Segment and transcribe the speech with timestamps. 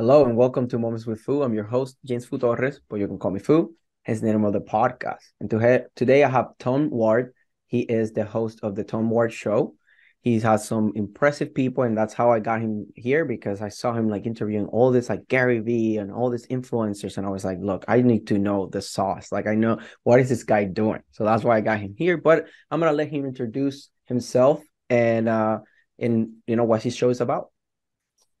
[0.00, 1.42] Hello and welcome to Moments with Foo.
[1.42, 3.74] I'm your host, James Foo Torres, but you can call me Foo.
[4.02, 5.26] His name of the podcast.
[5.40, 7.34] And to today I have Tom Ward.
[7.66, 9.74] He is the host of the Tom Ward Show.
[10.22, 13.92] He has some impressive people, and that's how I got him here because I saw
[13.92, 17.44] him like interviewing all this like Gary Vee and all these influencers, and I was
[17.44, 19.30] like, look, I need to know the sauce.
[19.30, 21.02] Like I know what is this guy doing.
[21.10, 22.16] So that's why I got him here.
[22.16, 25.58] But I'm gonna let him introduce himself and uh
[25.98, 27.50] and you know what his show is about.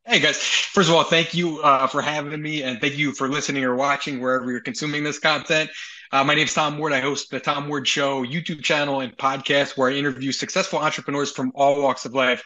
[0.06, 3.28] Hey guys, first of all, thank you uh, for having me and thank you for
[3.28, 5.70] listening or watching wherever you're consuming this content.
[6.10, 6.92] Uh, my name is Tom Ward.
[6.92, 11.30] I host the Tom Ward Show YouTube channel and podcast where I interview successful entrepreneurs
[11.30, 12.42] from all walks of life.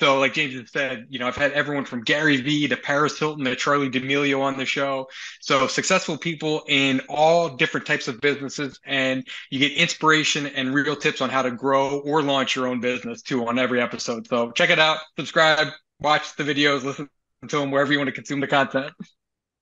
[0.00, 3.44] So, like James said, you know, I've had everyone from Gary Vee to Paris Hilton
[3.44, 5.06] to Charli D'Amelio on the show.
[5.40, 10.96] So, successful people in all different types of businesses, and you get inspiration and real
[10.96, 14.26] tips on how to grow or launch your own business too on every episode.
[14.26, 15.68] So, check it out, subscribe,
[16.00, 17.08] watch the videos, listen
[17.48, 18.92] to them wherever you want to consume the content.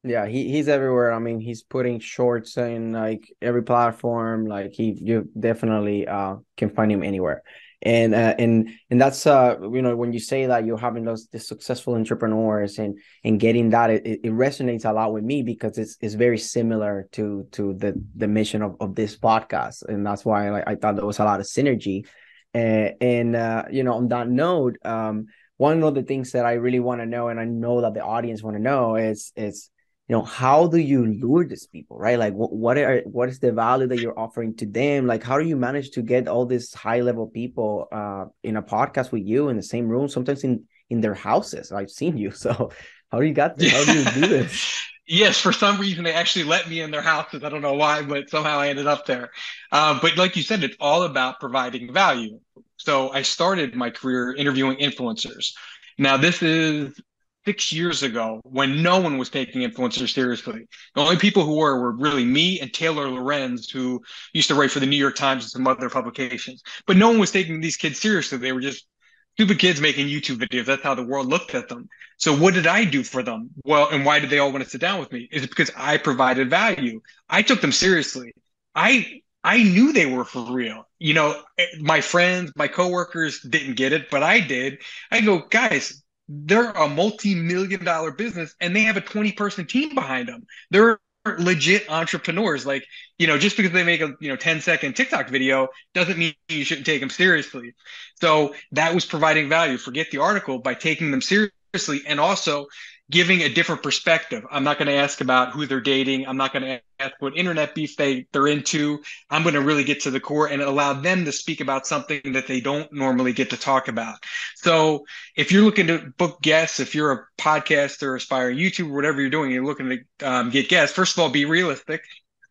[0.05, 1.13] Yeah, he, he's everywhere.
[1.13, 4.47] I mean, he's putting shorts in like every platform.
[4.47, 7.43] Like he, you definitely uh can find him anywhere.
[7.85, 11.29] And uh, and and that's uh you know when you say that you're having those
[11.45, 15.97] successful entrepreneurs and and getting that it, it resonates a lot with me because it's
[16.01, 20.51] it's very similar to to the the mission of, of this podcast and that's why
[20.51, 22.07] like, I thought there was a lot of synergy
[22.55, 26.55] and and uh, you know on that note um one of the things that I
[26.55, 29.71] really want to know, and I know that the audience want to know, is is
[30.09, 32.19] you know how do you lure these people, right?
[32.19, 35.07] Like what what are what is the value that you're offering to them?
[35.07, 38.63] Like how do you manage to get all these high level people uh, in a
[38.63, 41.73] podcast with you in the same room, sometimes in in their houses?
[41.73, 42.73] I've seen you, so
[43.11, 43.73] how do you got this?
[43.73, 44.83] How do you do this?
[45.07, 47.45] yes, for some reason they actually let me in their houses.
[47.45, 49.31] I don't know why, but somehow I ended up there.
[49.71, 52.41] Uh, but like you said, it's all about providing value.
[52.77, 55.53] So I started my career interviewing influencers.
[55.99, 56.99] Now, this is
[57.45, 60.67] six years ago when no one was taking influencers seriously.
[60.95, 64.71] The only people who were were really me and Taylor Lorenz, who used to write
[64.71, 66.63] for the New York Times and some other publications.
[66.87, 68.39] But no one was taking these kids seriously.
[68.39, 68.87] They were just
[69.35, 70.67] stupid kids making YouTube videos.
[70.67, 71.89] That's how the world looked at them.
[72.19, 73.51] So what did I do for them?
[73.65, 75.29] Well, and why did they all want to sit down with me?
[75.33, 77.01] Is it because I provided value?
[77.29, 78.33] I took them seriously.
[78.75, 80.87] I I knew they were for real.
[80.99, 84.79] You know, eh, my friends, my coworkers didn't get it, but I did.
[85.11, 89.95] I go, guys, they're a multi-million dollar business and they have a 20 person team
[89.95, 90.47] behind them.
[90.71, 91.01] They're
[91.39, 92.67] legit entrepreneurs.
[92.67, 92.85] Like,
[93.19, 96.35] you know, just because they make a, you know, 10 second TikTok video doesn't mean
[96.49, 97.75] you shouldn't take them seriously.
[98.21, 99.77] So that was providing value.
[99.79, 102.67] Forget the article by taking them seriously and also
[103.13, 104.45] giving a different perspective.
[104.51, 106.27] I'm not going to ask about who they're dating.
[106.27, 109.01] I'm not going to ask what internet beef they, they're into.
[109.31, 112.33] I'm going to really get to the core and allow them to speak about something
[112.33, 114.17] that they don't normally get to talk about.
[114.57, 115.05] So
[115.37, 119.51] if you're looking to book guests, if you're a podcaster, aspiring YouTuber, whatever you're doing,
[119.51, 122.03] you're looking to um, get guests, first of all, be realistic.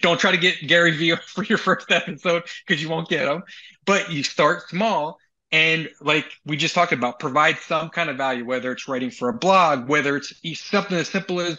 [0.00, 3.44] Don't try to get Gary Vee for your first episode because you won't get them.
[3.86, 5.18] But you start small
[5.52, 9.28] and like we just talked about provide some kind of value whether it's writing for
[9.28, 11.58] a blog whether it's something as simple as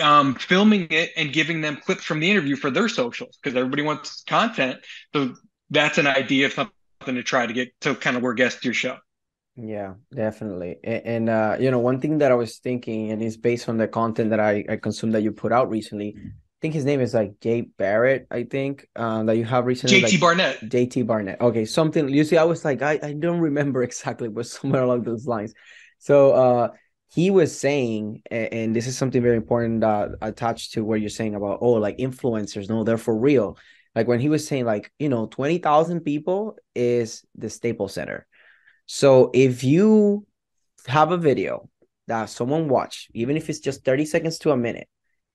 [0.00, 3.82] um, filming it and giving them clips from the interview for their socials because everybody
[3.82, 4.80] wants content.
[5.14, 5.34] So
[5.70, 6.74] that's an idea of something
[7.14, 8.98] to try to get to kind of where guests your show.
[9.56, 10.76] Yeah definitely.
[10.84, 13.78] And, and uh, you know one thing that i was thinking and it's based on
[13.78, 17.00] the content that i, I consumed that you put out recently I think his name
[17.00, 20.00] is like Jay Barrett, I think, uh, that you have recently.
[20.00, 20.60] JT like, Barnett.
[20.62, 21.40] JT Barnett.
[21.40, 22.08] Okay, something.
[22.08, 25.54] You see, I was like, I, I don't remember exactly, but somewhere along those lines.
[26.00, 26.68] So uh,
[27.14, 31.36] he was saying, and this is something very important uh, attached to what you're saying
[31.36, 33.56] about, oh, like influencers, no, they're for real.
[33.94, 38.26] Like when he was saying, like, you know, 20,000 people is the Staples Center.
[38.86, 40.26] So if you
[40.88, 41.68] have a video
[42.08, 44.88] that someone watched, even if it's just 30 seconds to a minute,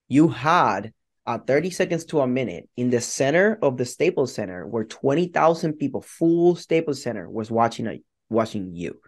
[0.10, 0.92] you had
[1.28, 5.74] at 30 seconds to a minute in the center of the Staples Center where 20,000
[5.74, 9.00] people, full Staples Center was watching a, watching you.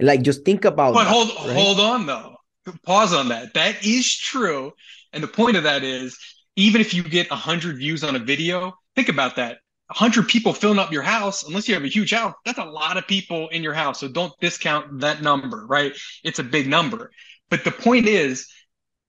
[0.00, 1.56] Like just think about But that, hold right?
[1.56, 2.36] hold on though.
[2.84, 3.54] Pause on that.
[3.54, 4.72] That is true.
[5.12, 6.18] And the point of that is
[6.56, 9.58] even if you get 100 views on a video, think about that.
[9.88, 12.98] 100 people filling up your house, unless you have a huge house, that's a lot
[12.98, 14.00] of people in your house.
[14.00, 15.92] So don't discount that number, right?
[16.24, 17.10] It's a big number.
[17.48, 18.46] But the point is,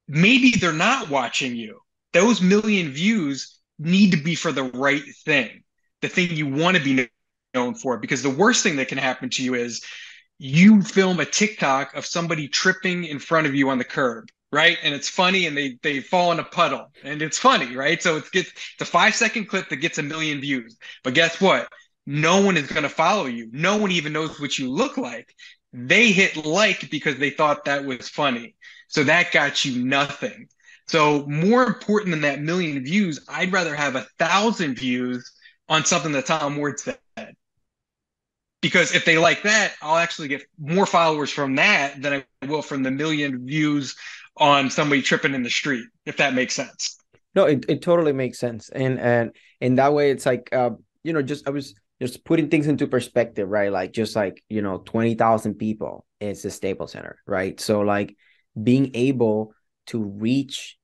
[0.07, 1.81] maybe they're not watching you.
[2.13, 5.63] Those million views need to be for the right thing,
[6.01, 7.09] the thing you want to be
[7.53, 7.97] known for.
[7.97, 9.83] Because the worst thing that can happen to you is
[10.37, 14.77] you film a TikTok of somebody tripping in front of you on the curb right?
[14.83, 18.01] And it's funny, and they they fall in a puddle, and it's funny, right?
[18.01, 20.77] So it gets it's a five second clip that gets a million views.
[21.03, 21.67] But guess what?
[22.05, 23.49] No one is going to follow you.
[23.51, 25.27] No one even knows what you look like.
[25.73, 28.55] They hit like because they thought that was funny.
[28.87, 30.47] So that got you nothing.
[30.89, 35.31] So more important than that million views, I'd rather have a thousand views
[35.67, 36.97] on something that Tom Ward said.
[38.59, 42.63] Because if they like that, I'll actually get more followers from that than I will
[42.63, 43.95] from the million views
[44.37, 46.97] on somebody tripping in the street, if that makes sense.
[47.35, 48.69] No, it, it totally makes sense.
[48.69, 50.71] And and in that way it's like uh,
[51.03, 53.71] you know, just I was just putting things into perspective, right?
[53.71, 57.59] Like just like, you know, 20,000 people is the Staples Center, right?
[57.59, 58.15] So like
[58.61, 59.53] being able
[59.87, 60.78] to reach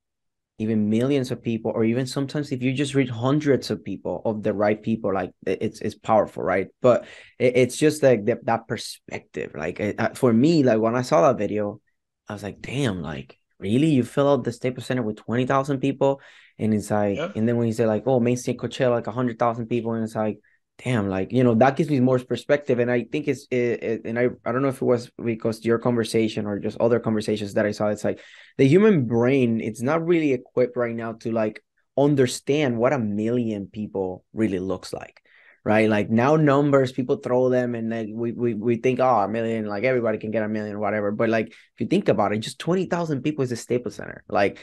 [0.58, 4.42] even millions of people or even sometimes if you just reach hundreds of people of
[4.42, 6.68] the right people like it's it's powerful right?
[6.82, 7.06] But
[7.40, 11.02] it, it's just like the, that perspective like it, uh, for me like when i
[11.02, 11.82] saw that video
[12.30, 13.88] i was like damn like really?
[13.88, 16.22] You fill out the Staples Center with 20,000 people?
[16.58, 17.36] And it's like yep.
[17.36, 20.16] and then when you say like oh main stage Coachella like 100,000 people and it's
[20.16, 20.40] like
[20.84, 24.02] damn like you know that gives me more perspective and I think it's it, it,
[24.06, 27.54] and I I don't know if it was because your conversation or just other conversations
[27.54, 28.20] that I saw it's like
[28.58, 31.64] the human brain it's not really equipped right now to like
[31.98, 35.22] understand what a million people really looks like
[35.66, 35.90] right?
[35.90, 39.66] Like now numbers, people throw them and like we we we think, oh, a million,
[39.66, 41.12] like everybody can get a million, whatever.
[41.12, 44.24] But like if you think about it, just 20,000 people is a staple Center.
[44.30, 44.60] Like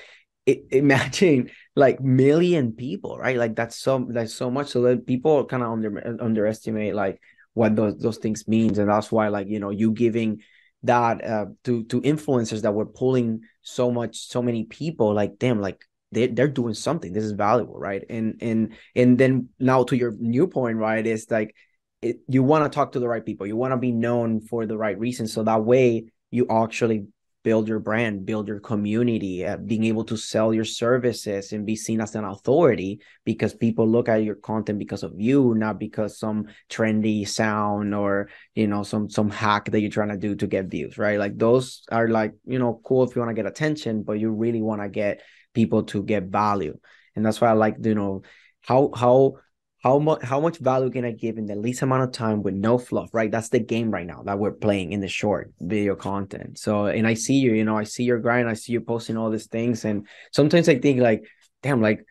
[0.47, 3.37] it, imagine like million people, right?
[3.37, 4.69] Like that's so that's so much.
[4.69, 7.21] So that people kind of under underestimate like
[7.55, 8.79] what those those things means.
[8.79, 10.43] And that's why like, you know, you giving
[10.85, 15.61] that uh to to influencers that were pulling so much so many people like them
[15.61, 19.97] like they, they're doing something this is valuable right and and and then now to
[19.97, 21.55] your new point right is like
[22.03, 24.67] it, you want to talk to the right people you want to be known for
[24.67, 27.07] the right reasons so that way you actually
[27.45, 31.77] build your brand build your community uh, being able to sell your services and be
[31.77, 36.19] seen as an authority because people look at your content because of you not because
[36.19, 40.47] some trendy sound or you know some some hack that you're trying to do to
[40.47, 41.19] get views right?
[41.19, 44.31] Like those are like you know cool if you want to get attention but you
[44.31, 45.23] really want to get
[45.55, 46.79] people to get value.
[47.15, 48.23] And that's why i like you know
[48.63, 49.35] how how
[49.83, 52.55] how much how much value can i give in the least amount of time with
[52.55, 55.95] no fluff right that's the game right now that we're playing in the short video
[55.95, 58.81] content so and i see you you know i see your grind i see you
[58.81, 61.25] posting all these things and sometimes i think like
[61.63, 62.05] damn like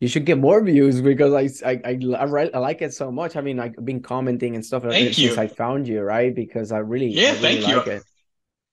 [0.00, 3.34] you should get more views because I I I, I, like it so much.
[3.34, 6.32] I mean, I've been commenting and stuff thank since I found you, right?
[6.32, 7.86] Because I really yeah, I really thank like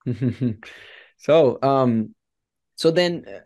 [0.06, 0.14] you.
[0.14, 0.58] it.
[1.18, 2.14] so um,
[2.76, 3.40] so then uh,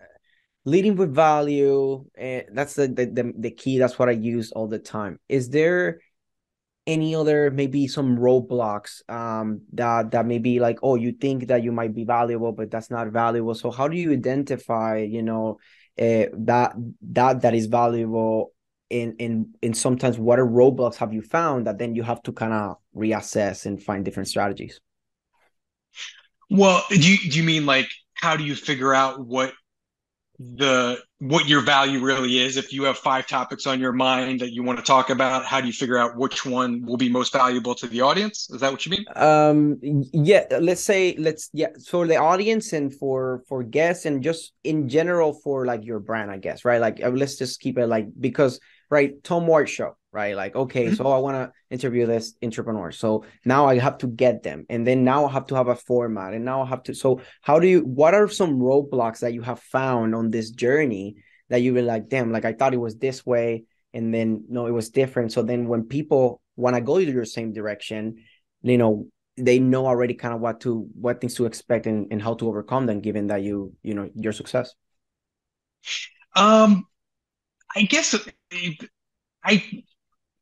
[0.66, 4.80] leading with value and that's the, the, the key that's what i use all the
[4.80, 5.20] time.
[5.28, 6.00] Is there
[6.88, 11.72] any other maybe some roadblocks um that that maybe like oh you think that you
[11.72, 13.54] might be valuable but that's not valuable.
[13.54, 15.60] So how do you identify you know
[16.00, 16.74] uh, that
[17.12, 18.54] that that is valuable
[18.90, 22.32] in in in sometimes what are roadblocks have you found that then you have to
[22.32, 24.80] kind of reassess and find different strategies?
[26.50, 29.54] Well do you, do you mean like how do you figure out what
[30.40, 32.56] the what your value really is.
[32.56, 35.60] If you have five topics on your mind that you want to talk about how
[35.60, 38.50] do you figure out which one will be most valuable to the audience?
[38.50, 39.06] Is that what you mean?
[39.18, 39.78] Um
[40.14, 44.88] yeah let's say let's yeah for the audience and for for guests and just in
[44.88, 46.80] general for like your brand i guess right?
[46.80, 50.36] Like uh, let's just keep it like because right tom ward show right?
[50.36, 50.96] Like, okay, mm-hmm.
[50.96, 52.92] so I want to interview this entrepreneur.
[52.92, 54.66] So now I have to get them.
[54.70, 56.34] And then now I have to have a format.
[56.34, 56.96] And now I have to.
[56.96, 61.18] So, how do you, what are some roadblocks that you have found on this journey
[61.50, 63.66] that you were like, damn, like I thought it was this way.
[63.94, 65.32] And then, no, it was different.
[65.32, 68.24] So then when people want to go to your same direction,
[68.62, 72.22] you know, they know already kind of what to, what things to expect and, and
[72.22, 74.76] how to overcome them, given that you, you know, your success.
[76.36, 76.86] Um,
[77.76, 78.16] I guess
[79.44, 79.84] I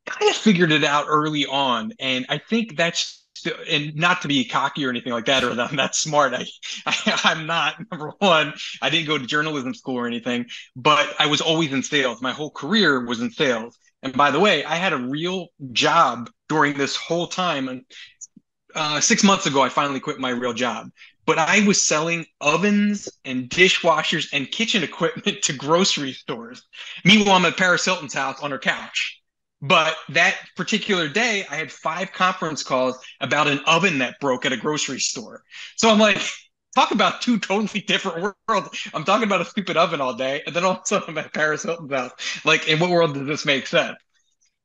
[0.05, 3.23] kind of figured it out early on, and I think that's
[3.69, 6.33] and not to be cocky or anything like that, or that I'm not smart.
[6.33, 6.45] I,
[6.85, 7.75] I I'm not.
[7.91, 11.83] Number one, I didn't go to journalism school or anything, but I was always in
[11.83, 12.21] sales.
[12.21, 13.77] My whole career was in sales.
[14.03, 17.67] And by the way, I had a real job during this whole time.
[17.67, 17.81] And
[18.75, 20.89] uh, six months ago, I finally quit my real job.
[21.27, 26.63] But I was selling ovens and dishwashers and kitchen equipment to grocery stores.
[27.05, 29.21] Meanwhile, I'm at Paris Hilton's house on her couch
[29.61, 34.53] But that particular day, I had five conference calls about an oven that broke at
[34.53, 35.43] a grocery store.
[35.75, 36.19] So I'm like,
[36.75, 38.69] talk about two totally different worlds.
[38.93, 41.17] I'm talking about a stupid oven all day, and then all of a sudden I'm
[41.17, 42.11] at Paris Hilton's house.
[42.45, 43.97] Like, in what world does this make sense?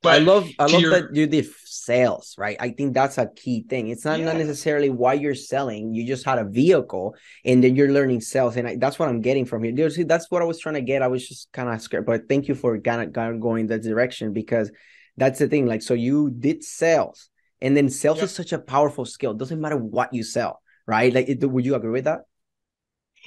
[0.03, 0.91] But I love I love your...
[0.91, 2.57] that you did sales, right?
[2.59, 3.89] I think that's a key thing.
[3.89, 4.27] It's not, yeah.
[4.27, 5.95] not necessarily why you're selling.
[5.95, 8.57] You just had a vehicle and then you're learning sales.
[8.57, 9.91] And I, that's what I'm getting from here.
[9.91, 11.03] See, that's what I was trying to get.
[11.03, 13.69] I was just kind of scared, but thank you for kind of, kind of going
[13.69, 14.71] that direction because
[15.17, 15.67] that's the thing.
[15.67, 17.31] Like, so you did sales
[17.61, 19.33] and then sales is such a powerful skill.
[19.33, 21.13] It doesn't matter what you sell, right?
[21.13, 22.21] Like, it, would you agree with that?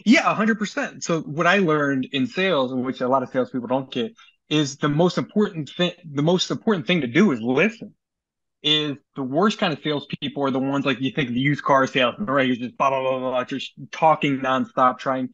[0.05, 1.03] Yeah, hundred percent.
[1.05, 4.11] So what I learned in sales, which a lot of salespeople don't get,
[4.49, 5.93] is the most important thing.
[6.13, 7.93] The most important thing to do is listen.
[8.63, 11.85] Is the worst kind of salespeople are the ones like you think the used car
[11.85, 12.47] salesman, right?
[12.47, 15.29] He's just blah blah blah blah, just talking nonstop, trying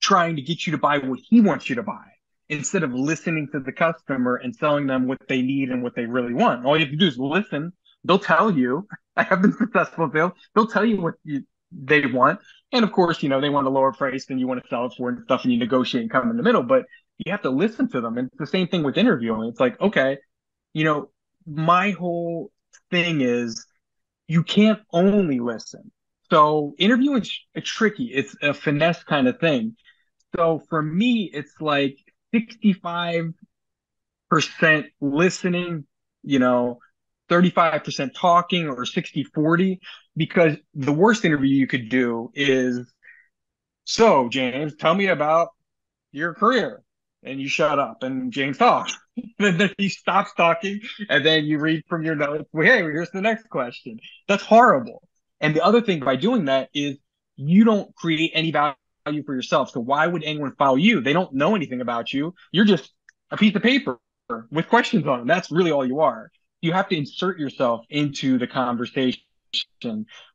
[0.00, 2.04] trying to get you to buy what he wants you to buy
[2.48, 6.06] instead of listening to the customer and selling them what they need and what they
[6.06, 6.64] really want.
[6.64, 7.72] All you have to do is listen.
[8.04, 8.86] They'll tell you.
[9.16, 10.32] I have been successful in sales.
[10.54, 12.38] They'll tell you what you, they want.
[12.70, 14.86] And of course, you know, they want a lower price than you want to sell
[14.86, 16.62] it for and stuff, and you negotiate and come in the middle.
[16.62, 16.84] But
[17.18, 18.16] you have to listen to them.
[18.16, 19.48] And it's the same thing with interviewing.
[19.48, 20.18] It's like, okay,
[20.72, 21.10] you know,
[21.46, 22.50] my whole
[22.90, 23.66] thing is
[24.28, 25.90] you can't only listen.
[26.30, 28.06] So interviewing is uh, tricky.
[28.14, 29.76] It's a finesse kind of thing.
[30.36, 31.96] So for me, it's like
[32.34, 33.32] 65%
[35.00, 35.86] listening,
[36.22, 36.78] you know,
[37.28, 39.80] 35% talking or 60 40
[40.16, 42.90] because the worst interview you could do is
[43.84, 45.48] so james tell me about
[46.10, 46.82] your career
[47.22, 48.96] and you shut up and James talks.
[49.38, 53.20] and then he stops talking and then you read from your notes, hey, here's the
[53.20, 53.98] next question.
[54.28, 55.02] That's horrible.
[55.40, 56.96] And the other thing by doing that is
[57.36, 59.70] you don't create any value for yourself.
[59.70, 61.00] So why would anyone follow you?
[61.00, 62.34] They don't know anything about you.
[62.52, 62.92] You're just
[63.30, 63.98] a piece of paper
[64.50, 65.28] with questions on them.
[65.28, 66.30] That's really all you are.
[66.60, 69.20] You have to insert yourself into the conversation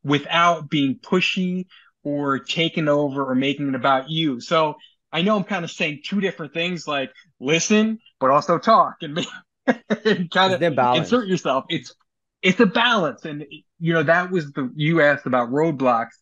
[0.03, 1.65] without being pushy
[2.03, 4.39] or taken over or making it about you.
[4.39, 4.75] So
[5.13, 9.25] I know I'm kind of saying two different things, like listen, but also talk and,
[9.67, 10.61] and kind of
[10.97, 11.65] insert yourself.
[11.69, 11.95] It's
[12.41, 13.45] it's a balance, and
[13.79, 16.17] you know that was the you asked about roadblocks.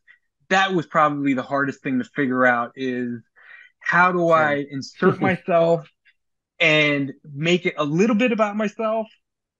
[0.50, 3.21] That was probably the hardest thing to figure out is
[3.79, 5.89] how do I insert myself
[6.60, 9.07] and make it a little bit about myself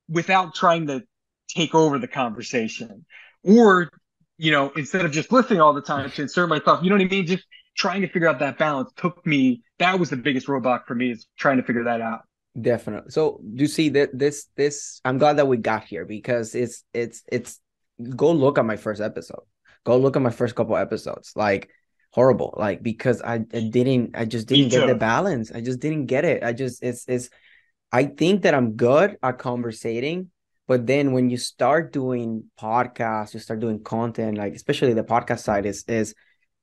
[0.10, 1.04] without trying to
[1.48, 3.06] take over the conversation,
[3.44, 3.90] or
[4.38, 6.84] you know instead of just listening all the time to insert myself.
[6.84, 7.26] You know what I mean?
[7.26, 7.46] Just
[7.76, 11.12] trying to figure out that balance took me that was the biggest roadblock for me
[11.12, 12.22] is trying to figure that out.
[12.60, 13.12] Definitely.
[13.12, 16.84] So do you see that this this i'm glad that we got here because it's
[16.94, 17.60] it's it's
[18.16, 19.44] go look at my first episode.
[19.84, 21.32] Go look at my first couple episodes.
[21.36, 21.70] Like
[22.12, 22.54] horrible.
[22.58, 25.52] Like because i, I didn't i just didn't get the balance.
[25.52, 26.44] I just didn't get it.
[26.44, 27.30] I just it's it's
[27.92, 30.30] i think that i'm good at conversating
[30.68, 35.40] but then when you start doing podcasts you start doing content like especially the podcast
[35.40, 36.16] side is is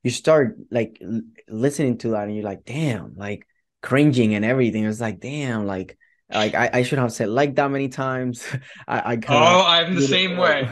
[0.08, 1.02] you start like
[1.50, 3.46] listening to that and you're like, damn, like
[3.82, 4.86] cringing and everything.
[4.86, 5.98] It's like, damn, like
[6.32, 8.46] like I, I should have said like that many times.
[8.88, 10.42] I, I oh, I'm the same know.
[10.42, 10.68] way,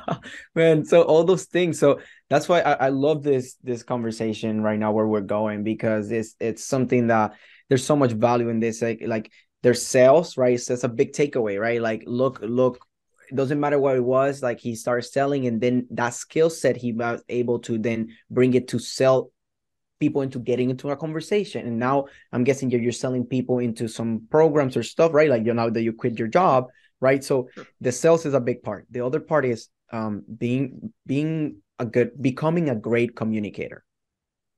[0.56, 0.84] man.
[0.84, 1.78] So all those things.
[1.78, 6.10] So that's why I, I love this this conversation right now where we're going because
[6.10, 7.34] it's it's something that
[7.68, 8.82] there's so much value in this.
[8.82, 9.30] Like like
[9.62, 10.60] there's sales, right?
[10.60, 11.80] So that's a big takeaway, right?
[11.80, 12.91] Like look look it
[13.34, 16.92] doesn't matter what it was like he started selling and then that skill set he
[16.92, 19.30] was able to then bring it to sell
[20.00, 21.66] people into getting into a conversation.
[21.66, 25.30] And now i'm guessing you're, you're selling people into some programs or stuff right?
[25.30, 26.66] Like you know that you quit your job
[27.00, 27.22] right?
[27.22, 27.48] So
[27.80, 28.86] the sales is a big part.
[28.90, 33.84] The other part is um being being a good becoming a great communicator.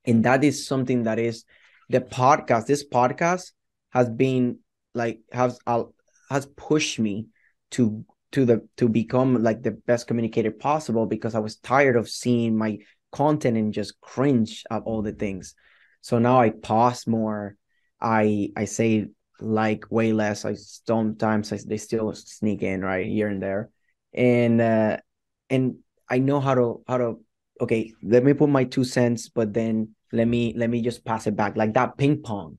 [0.04, 1.44] And that is something that is
[1.88, 3.52] the podcast this podcast
[3.90, 4.58] has been
[4.94, 5.84] like has uh,
[6.30, 7.26] has pushed me
[7.72, 12.10] to to the to become like the best communicator possible because I was tired of
[12.10, 12.78] seeing my
[13.12, 15.54] content and just cringe at all the things.
[16.00, 17.56] So now I pause more.
[18.00, 19.06] I I say
[19.40, 20.44] like way less.
[20.44, 23.70] I sometimes I, they still sneak in right here and there,
[24.12, 24.96] and uh,
[25.48, 25.76] and
[26.10, 27.20] I know how to how to
[27.60, 27.92] okay.
[28.02, 31.36] Let me put my two cents, but then let me let me just pass it
[31.36, 32.58] back like that ping pong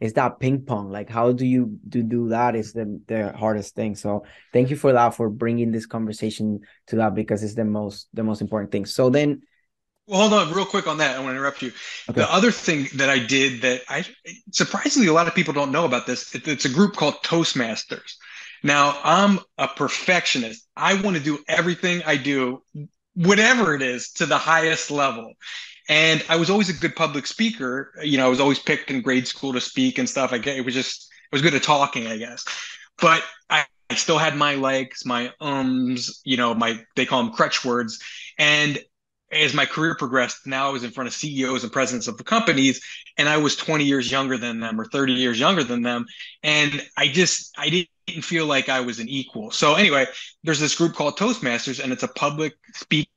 [0.00, 3.74] is that ping pong like how do you do do that is the the hardest
[3.74, 3.94] thing.
[3.94, 8.08] So thank you for that for bringing this conversation to that because it's the most
[8.12, 8.86] the most important thing.
[8.86, 9.42] So then
[10.06, 11.72] well hold on real quick on that i want to interrupt you.
[12.10, 12.20] Okay.
[12.20, 14.04] the other thing that i did that i
[14.52, 18.14] surprisingly a lot of people don't know about this it, it's a group called toastmasters.
[18.62, 20.66] Now i'm a perfectionist.
[20.76, 22.62] I want to do everything i do
[23.14, 25.32] whatever it is to the highest level
[25.88, 27.92] and I was always a good public speaker.
[28.02, 30.32] You know, I was always picked in grade school to speak and stuff.
[30.32, 32.44] I get it was just I was good at talking, I guess.
[32.98, 37.32] But I I still had my likes, my ums, you know, my they call them
[37.32, 38.00] crutch words.
[38.38, 38.78] And
[39.32, 42.24] as my career progressed, now I was in front of CEOs and presidents of the
[42.24, 42.80] companies,
[43.18, 46.06] and I was 20 years younger than them or 30 years younger than them.
[46.42, 49.50] And I just I didn't feel like I was an equal.
[49.50, 50.06] So anyway,
[50.44, 53.10] there's this group called Toastmasters, and it's a public speaking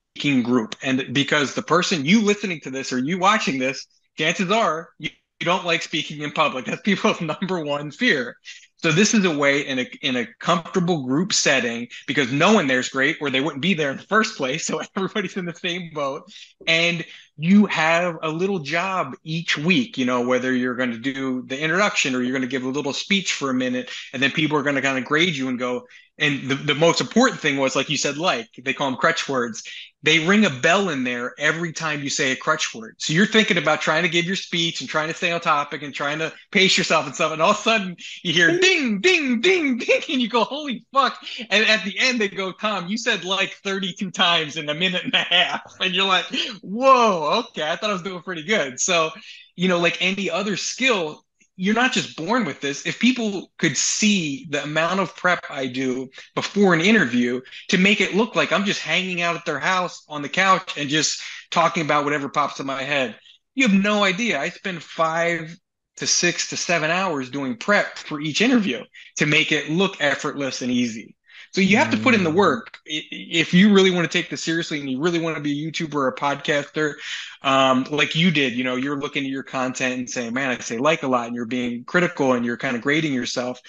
[0.44, 0.76] group.
[0.84, 5.10] And because the person you listening to this or you watching this, chances are you,
[5.40, 6.66] you don't like speaking in public.
[6.66, 8.36] That's people's number one fear.
[8.82, 12.68] So this is a way in a in a comfortable group setting because no one
[12.68, 14.68] there's great or they wouldn't be there in the first place.
[14.70, 16.32] So everybody's in the same boat.
[16.68, 17.04] And
[17.38, 21.60] you have a little job each week, you know, whether you're going to do the
[21.60, 24.58] introduction or you're going to give a little speech for a minute, and then people
[24.58, 25.86] are going to kind of grade you and go.
[26.18, 29.30] And the, the most important thing was, like you said, like they call them crutch
[29.30, 29.64] words.
[30.02, 32.96] They ring a bell in there every time you say a crutch word.
[33.00, 35.84] So you're thinking about trying to give your speech and trying to stay on topic
[35.84, 37.34] and trying to pace yourself and stuff.
[37.34, 38.60] And all of a sudden you hear mm-hmm.
[38.60, 41.22] ding, ding, ding, ding, and you go, holy fuck.
[41.50, 45.04] And at the end, they go, Tom, you said like 32 times in a minute
[45.04, 45.62] and a half.
[45.82, 46.26] And you're like,
[46.62, 48.80] whoa, okay, I thought I was doing pretty good.
[48.80, 49.12] So,
[49.56, 51.24] you know, like any other skill,
[51.62, 52.86] you're not just born with this.
[52.86, 58.00] If people could see the amount of prep I do before an interview to make
[58.00, 61.22] it look like I'm just hanging out at their house on the couch and just
[61.52, 63.20] talking about whatever pops in my head,
[63.56, 64.40] you have no idea.
[64.40, 65.54] I spend five
[65.98, 68.82] to six to seven hours doing prep for each interview
[69.18, 71.14] to make it look effortless and easy.
[71.52, 72.36] So you have to put in the mm.
[72.36, 75.52] work if you really want to take this seriously and you really want to be
[75.52, 76.96] a YouTuber or a podcaster,
[77.42, 78.54] um, like you did.
[78.54, 81.28] You know, you're looking at your content and saying, "Man, I say like a lot,"
[81.28, 83.60] and you're being critical and you're kind of grading yourself.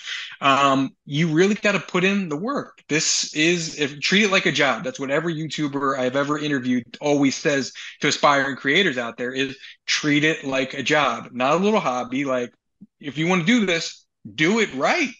[0.40, 2.82] Um, you really got to put in the work.
[2.88, 4.84] This is if treat it like a job.
[4.84, 9.56] That's what every YouTuber I've ever interviewed always says to aspiring creators out there: is
[9.86, 12.24] treat it like a job, not a little hobby.
[12.24, 12.52] Like
[12.98, 15.10] if you want to do this, do it right.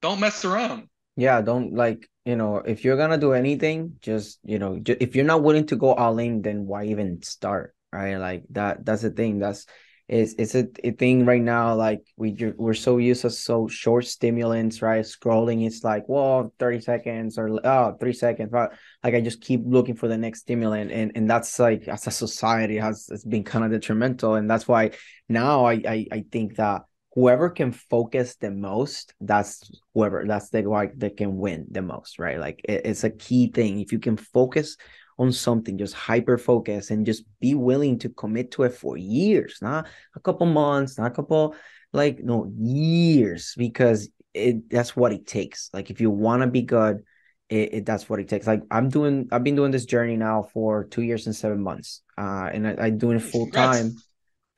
[0.00, 4.58] Don't mess around yeah don't like you know if you're gonna do anything just you
[4.58, 8.16] know ju- if you're not willing to go all in then why even start right?
[8.16, 9.66] Like that that's the thing that's
[10.08, 14.04] it's it's a, a thing right now like we we're so used to so short
[14.04, 15.04] stimulants right?
[15.04, 18.72] Scrolling it's like well 30 seconds or oh three seconds but
[19.04, 22.10] like i just keep looking for the next stimulant and and that's like as a
[22.10, 24.90] society has it's been kind of detrimental and that's why
[25.28, 26.82] now i i, I think that
[27.14, 32.18] whoever can focus the most that's whoever that's the like that can win the most
[32.18, 32.38] right?
[32.38, 33.80] Like it, it's a key thing.
[33.80, 34.76] If you can focus
[35.18, 39.58] on something just hyper focus and just be willing to commit to it for years
[39.60, 41.54] not a couple months not a couple
[41.92, 45.68] like no years because it that's what it takes.
[45.72, 47.02] Like if you want to be good
[47.50, 48.46] it, it, that's what it takes.
[48.46, 52.02] Like i'm doing i've been doing this journey now for two years and seven months
[52.16, 53.96] uh and I, i'm doing it full time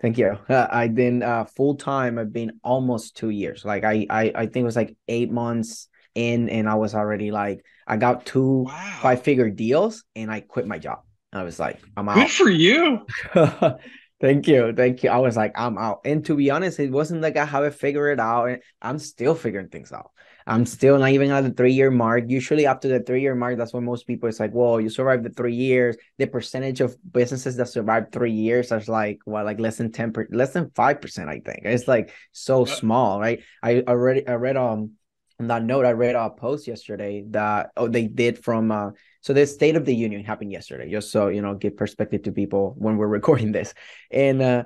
[0.04, 0.38] Thank you.
[0.50, 2.18] Uh, I've been uh, full time.
[2.18, 3.64] I've been almost two years.
[3.64, 7.30] Like I, I, I think it was like eight months in, and I was already
[7.30, 8.98] like, I got two wow.
[9.00, 10.98] five figure deals, and I quit my job.
[11.32, 12.16] I was like, I'm out.
[12.16, 13.06] Good for you.
[14.20, 15.10] thank you, thank you.
[15.10, 16.00] I was like, I'm out.
[16.04, 18.46] And to be honest, it wasn't like I have it figured out.
[18.48, 20.10] And I'm still figuring things out.
[20.46, 22.24] I'm still not even at the three year mark.
[22.28, 25.24] Usually, after the three year mark, that's when most people it's like, "Whoa, you survived
[25.24, 29.58] the three years." The percentage of businesses that survive three years is like what, like
[29.58, 31.30] less than ten per, less than five percent.
[31.30, 33.40] I think it's like so small, right?
[33.62, 34.92] I already I read um
[35.40, 39.32] on that note, I read a post yesterday that oh they did from uh so
[39.32, 42.74] the State of the Union happened yesterday, just so you know, give perspective to people
[42.76, 43.74] when we're recording this,
[44.10, 44.64] and uh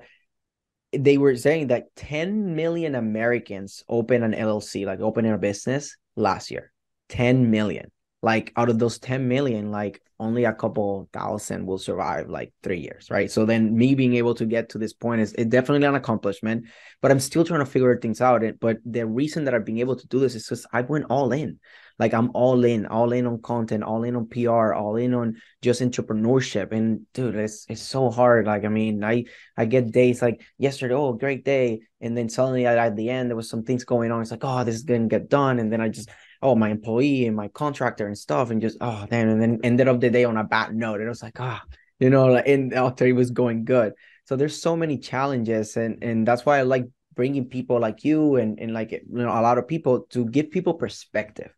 [0.93, 6.51] they were saying that 10 million Americans open an LLC, like opening a business last
[6.51, 6.73] year.
[7.11, 7.91] 10 million.
[8.23, 12.81] Like out of those 10 million, like only a couple thousand will survive like three
[12.81, 13.31] years, right?
[13.31, 16.65] So then me being able to get to this point is it definitely an accomplishment,
[17.01, 18.43] but I'm still trying to figure things out.
[18.61, 21.33] But the reason that I've been able to do this is because I went all
[21.33, 21.59] in.
[21.99, 25.37] Like I'm all in, all in on content, all in on PR, all in on
[25.63, 26.71] just entrepreneurship.
[26.73, 28.47] And dude, it's it's so hard.
[28.47, 29.25] Like I mean, I
[29.57, 33.31] I get days like yesterday, oh great day, and then suddenly at, at the end
[33.31, 34.23] there was some things going on.
[34.23, 36.09] It's like oh this is gonna get done, and then I just
[36.43, 39.89] oh my employee and my contractor and stuff, and just oh damn, and then ended
[39.89, 41.01] up the day on a bad note.
[41.01, 41.63] It was like ah.
[41.65, 43.93] Oh, you know, like and after it was going good.
[44.25, 46.87] So there's so many challenges, and and that's why I like
[47.19, 50.53] bringing people like you and and like you know a lot of people to give
[50.53, 51.51] people perspective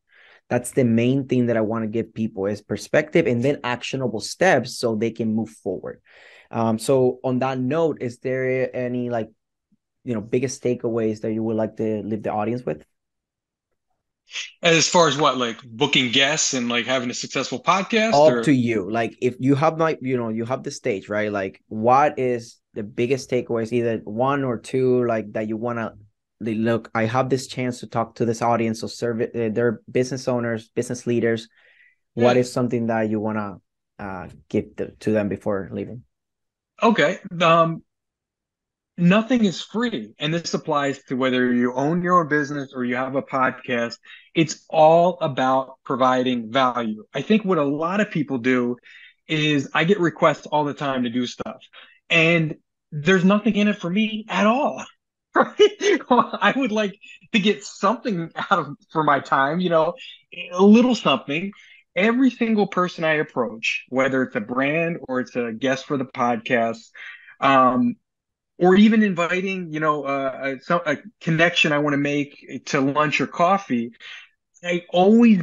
[0.49, 4.21] that's the main thing that i want to give people is perspective and then actionable
[4.21, 6.01] steps so they can move forward
[6.51, 9.29] um, so on that note is there any like
[10.05, 12.83] you know biggest takeaways that you would like to leave the audience with
[14.62, 18.43] as far as what like booking guests and like having a successful podcast up or?
[18.43, 21.62] to you like if you have like you know you have the stage right like
[21.69, 25.93] what is the biggest takeaways either one or two like that you want to
[26.40, 29.81] they look i have this chance to talk to this audience of serve uh, their
[29.90, 31.49] business owners business leaders
[32.14, 32.25] yeah.
[32.25, 33.61] what is something that you want to
[34.05, 36.03] uh, give the, to them before leaving
[36.83, 37.83] okay um
[39.00, 40.12] nothing is free.
[40.18, 43.96] And this applies to whether you own your own business or you have a podcast.
[44.34, 47.04] It's all about providing value.
[47.14, 48.76] I think what a lot of people do
[49.28, 51.62] is i get requests all the time to do stuff.
[52.08, 52.56] And
[52.92, 54.84] there's nothing in it for me at all.
[55.34, 56.98] I would like
[57.32, 59.94] to get something out of for my time you know
[60.52, 61.52] a little something.
[61.94, 66.04] Every single person i approach whether it's a brand or it's a guest for the
[66.04, 66.78] podcast
[67.40, 67.96] um,
[68.61, 73.20] or even inviting, you know, uh, a, a connection I want to make to lunch
[73.20, 73.92] or coffee,
[74.62, 75.40] I always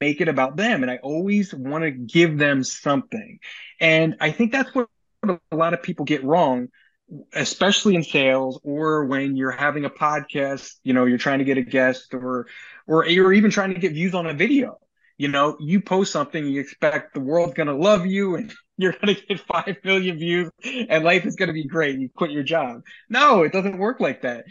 [0.00, 3.38] make it about them and I always want to give them something.
[3.80, 4.88] And I think that's what
[5.28, 6.68] a lot of people get wrong,
[7.34, 11.58] especially in sales or when you're having a podcast, you know, you're trying to get
[11.58, 12.46] a guest or,
[12.86, 14.78] or you're even trying to get views on a video.
[15.16, 18.92] You know, you post something, you expect the world's going to love you and you're
[18.92, 21.98] going to get 5 million views and life is going to be great.
[21.98, 22.82] You quit your job.
[23.08, 24.44] No, it doesn't work like that.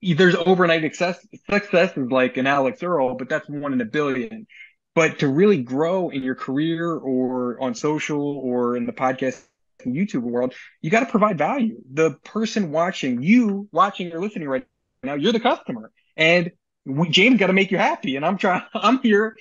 [0.00, 1.24] There's overnight success.
[1.50, 4.46] Success is like an Alix Earle, but that's one in a billion.
[4.94, 9.44] But to really grow in your career or on social or in the podcast
[9.84, 11.80] and YouTube world, you got to provide value.
[11.92, 14.66] The person watching, you watching or listening right
[15.04, 15.92] now, you're the customer.
[16.16, 16.50] And
[16.84, 18.16] we, James got to make you happy.
[18.16, 19.36] And I'm trying, I'm here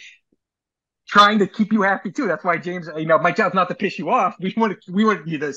[1.08, 2.28] trying to keep you happy too.
[2.28, 4.36] That's why James, you know, my job's not to piss you off.
[4.39, 5.54] We want to, we want you to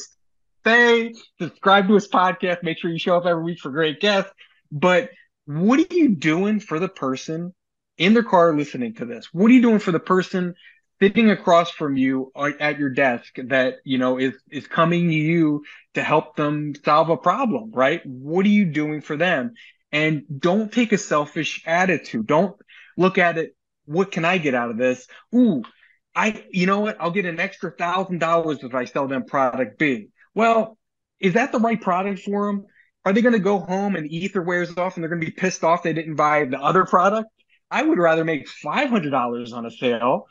[0.60, 4.32] stay, subscribe to his podcast, make sure you show up every week for great guests.
[4.70, 5.10] But
[5.46, 7.54] what are you doing for the person
[7.98, 9.28] in their car listening to this?
[9.32, 10.54] What are you doing for the person
[11.00, 15.64] sitting across from you at your desk that you know is is coming to you
[15.94, 19.54] to help them solve a problem right what are you doing for them
[19.92, 22.54] and don't take a selfish attitude don't
[22.96, 23.56] look at it
[23.90, 25.06] what can I get out of this?
[25.34, 25.62] Ooh,
[26.14, 26.96] I, you know what?
[27.00, 30.08] I'll get an extra thousand dollars if I sell them product B.
[30.32, 30.78] Well,
[31.18, 32.66] is that the right product for them?
[33.04, 35.32] Are they going to go home and ether wears off and they're going to be
[35.32, 37.28] pissed off they didn't buy the other product?
[37.68, 40.26] I would rather make $500 on a sale,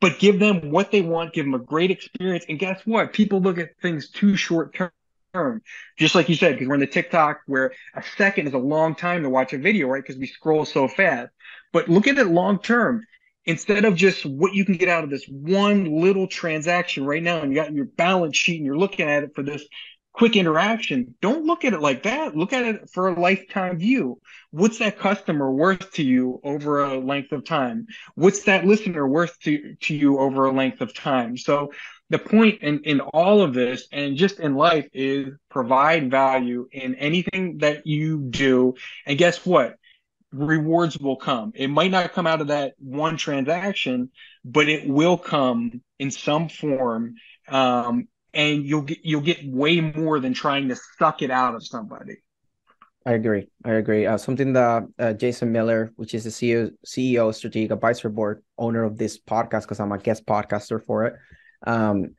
[0.00, 2.46] but give them what they want, give them a great experience.
[2.48, 3.12] And guess what?
[3.12, 5.62] People look at things too short term.
[5.98, 8.94] Just like you said, because we're in the TikTok where a second is a long
[8.94, 10.02] time to watch a video, right?
[10.02, 11.30] Because we scroll so fast.
[11.72, 13.04] But look at it long term.
[13.44, 17.40] Instead of just what you can get out of this one little transaction right now,
[17.40, 19.66] and you got your balance sheet and you're looking at it for this
[20.12, 22.36] quick interaction, don't look at it like that.
[22.36, 24.20] Look at it for a lifetime view.
[24.50, 27.86] What's that customer worth to you over a length of time?
[28.16, 31.38] What's that listener worth to, to you over a length of time?
[31.38, 31.72] So
[32.10, 36.96] the point in, in all of this and just in life is provide value in
[36.96, 38.74] anything that you do.
[39.06, 39.76] And guess what?
[40.32, 41.52] Rewards will come.
[41.54, 44.10] It might not come out of that one transaction,
[44.44, 47.14] but it will come in some form.
[47.48, 51.66] Um, and you'll get you'll get way more than trying to suck it out of
[51.66, 52.16] somebody.
[53.06, 53.48] I agree.
[53.64, 54.04] I agree.
[54.04, 58.84] Uh, something that uh, Jason Miller, which is the CEO, CEO Strategic Advisory Board, owner
[58.84, 61.14] of this podcast, because I'm a guest podcaster for it,
[61.66, 62.16] um,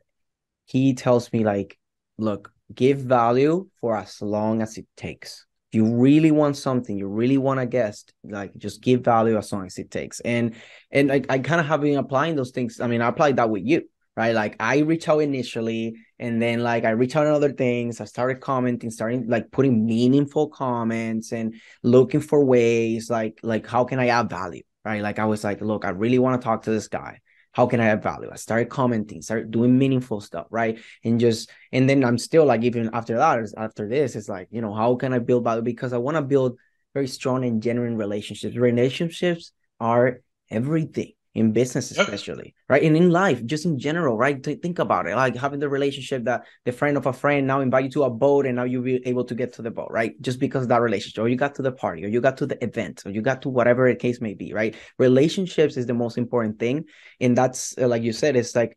[0.64, 1.78] he tells me like,
[2.18, 7.38] look, give value for as long as it takes you really want something, you really
[7.38, 10.20] want a guest, like just give value as long as it takes.
[10.20, 10.54] And
[10.90, 12.80] and like I kind of have been applying those things.
[12.80, 13.82] I mean, I applied that with you,
[14.16, 14.34] right?
[14.34, 18.00] Like I reach out initially, and then like I reach out on other things.
[18.00, 23.84] I started commenting, starting like putting meaningful comments and looking for ways, like like how
[23.84, 25.02] can I add value, right?
[25.02, 27.20] Like I was like, look, I really want to talk to this guy
[27.52, 28.30] how can I add value?
[28.32, 30.78] I started commenting, started doing meaningful stuff, right?
[31.04, 34.60] And just and then I'm still like even after that, after this, it's like, you
[34.60, 35.62] know, how can I build value?
[35.62, 36.58] Because I want to build
[36.94, 38.56] very strong and genuine relationships.
[38.56, 42.82] Relationships are everything in business especially right?
[42.82, 44.42] And in life just in general right?
[44.42, 47.84] Think about it like having the relationship that the friend of a friend now invite
[47.84, 50.20] you to a boat and now you'll be able to get to the boat right?
[50.20, 52.46] Just because of that relationship or you got to the party or you got to
[52.46, 54.74] the event or you got to whatever the case may be right?
[54.98, 56.86] Relationships is the most important thing
[57.20, 58.76] and that's uh, like you said it's like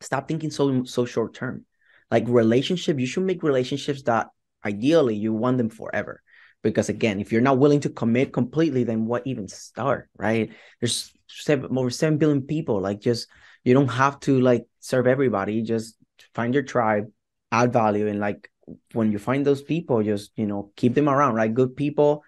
[0.00, 1.64] stop thinking so so short term
[2.10, 4.28] like relationship you should make relationships that
[4.64, 6.22] ideally you want them forever
[6.62, 11.12] because again if you're not willing to commit completely then what even start right there's
[11.40, 12.80] seven over seven billion people.
[12.80, 13.28] Like just
[13.64, 15.62] you don't have to like serve everybody.
[15.62, 15.96] Just
[16.34, 17.10] find your tribe,
[17.50, 18.50] add value, and like
[18.92, 21.34] when you find those people, just you know keep them around.
[21.34, 22.24] Right, good people.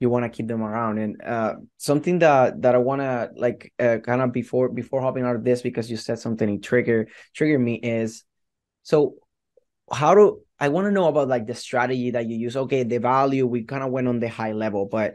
[0.00, 3.72] You want to keep them around, and uh, something that that I want to like
[3.78, 7.58] uh, kind of before before hopping out of this because you said something trigger trigger
[7.58, 8.24] me is
[8.84, 9.14] so
[9.90, 12.56] how do I want to know about like the strategy that you use?
[12.56, 15.14] Okay, the value we kind of went on the high level, but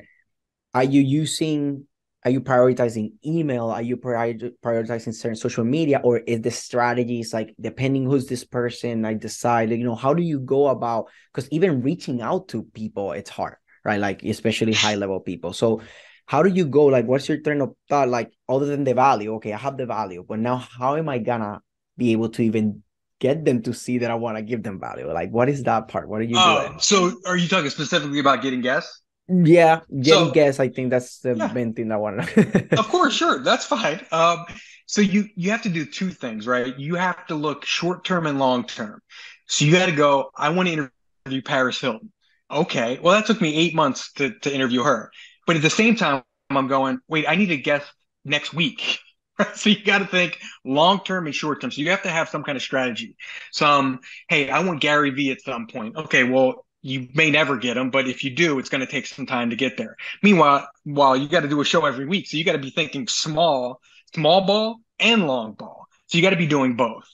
[0.74, 1.86] are you using
[2.26, 3.70] are you prioritizing email?
[3.70, 9.04] Are you prioritizing certain social media or is the strategies like depending who's this person
[9.04, 13.12] i decide you know how do you go about because even reaching out to people
[13.12, 14.00] it's hard right?
[14.00, 15.54] Like especially high level people.
[15.54, 15.82] So
[16.26, 19.34] how do you go like what's your train of thought like other than the value?
[19.36, 21.62] Okay i have the value but now how am i gonna
[21.98, 22.82] be able to even
[23.24, 25.88] get them to see that i want to give them value like what is that
[25.88, 29.80] part what are you uh, doing so are you talking specifically about getting guests yeah,
[29.90, 30.60] getting so, guests.
[30.60, 31.52] I think that's the yeah.
[31.54, 32.68] main thing I want to.
[32.78, 34.02] of course, sure, that's fine.
[34.12, 34.46] Um,
[34.86, 36.78] so you you have to do two things, right?
[36.78, 39.02] You have to look short term and long term.
[39.48, 40.30] So you got to go.
[40.36, 40.90] I want to
[41.26, 42.12] interview Paris Hilton.
[42.52, 45.10] Okay, well that took me eight months to to interview her,
[45.48, 47.00] but at the same time, I'm going.
[47.08, 47.90] Wait, I need a guest
[48.26, 49.00] next week.
[49.56, 51.72] so you got to think long term and short term.
[51.72, 53.16] So you have to have some kind of strategy.
[53.52, 55.96] Some, hey, I want Gary Vee at some point.
[55.96, 59.08] Okay, well, you may never get him, but if you do, it's going to take
[59.08, 59.96] some time to get there.
[60.22, 62.72] Meanwhile, while you got to do a show every week, so you got to be
[62.72, 63.80] thinking small,
[64.14, 65.88] small ball and long ball.
[66.08, 67.06] So you got to be doing both.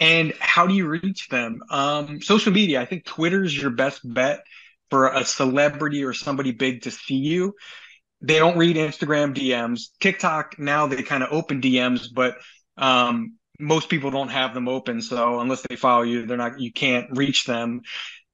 [0.00, 1.60] And how do you reach them?
[1.70, 2.80] Um, social media.
[2.80, 4.40] I think Twitter is your best bet
[4.90, 7.54] for a celebrity or somebody big to see you.
[8.22, 9.88] They don't read Instagram DMs.
[10.00, 12.36] TikTok now they kind of open DMs, but
[12.76, 15.02] um, most people don't have them open.
[15.02, 16.60] So unless they follow you, they're not.
[16.60, 17.82] You can't reach them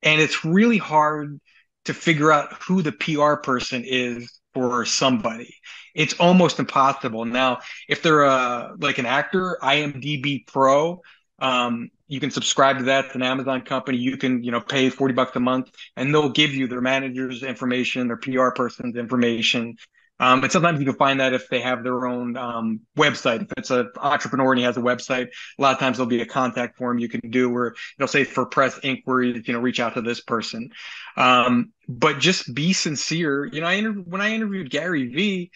[0.03, 1.41] and it's really hard
[1.87, 5.55] to figure out who the PR person is for somebody.
[5.95, 7.25] It's almost impossible.
[7.25, 11.03] Now, if they're a like an actor, IMDb Pro,
[11.39, 13.07] um, you can subscribe to that.
[13.07, 13.99] It's an Amazon company.
[13.99, 17.43] You can, you know, pay 40 bucks a month and they'll give you their manager's
[17.43, 19.77] information, their PR person's information,
[20.21, 23.43] um, and sometimes you can find that if they have their own um, website.
[23.43, 26.21] If it's an entrepreneur and he has a website, a lot of times there'll be
[26.21, 29.79] a contact form you can do where it'll say for press inquiries, you know, reach
[29.79, 30.71] out to this person.
[31.17, 33.45] Um, but just be sincere.
[33.45, 35.51] You know, I inter- when I interviewed Gary Vee,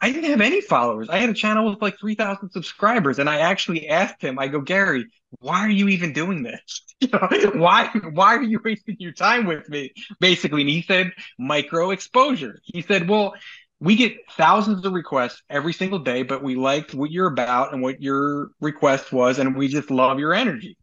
[0.00, 1.08] I didn't have any followers.
[1.08, 3.20] I had a channel with like 3,000 subscribers.
[3.20, 5.06] And I actually asked him, I go, Gary,
[5.40, 6.82] why are you even doing this?
[7.54, 9.92] Why, why are you wasting your time with me?
[10.18, 10.62] Basically.
[10.62, 12.58] And he said, micro exposure.
[12.64, 13.34] He said, well,
[13.78, 17.82] we get thousands of requests every single day, but we liked what you're about and
[17.82, 20.76] what your request was, and we just love your energy.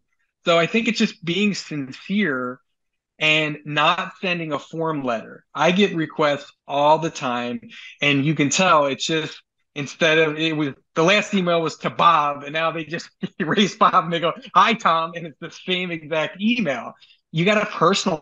[0.46, 2.62] So I think it's just being sincere
[3.20, 5.44] and not sending a form letter.
[5.54, 7.60] I get requests all the time,
[8.02, 9.42] and you can tell it's just
[9.76, 13.10] instead of it was the last email was to Bob, and now they just
[13.40, 16.94] erase Bob and they go, Hi Tom, and it's the same exact email.
[17.32, 18.22] You got to personalize